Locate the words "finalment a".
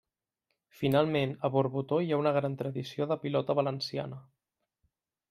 0.77-1.51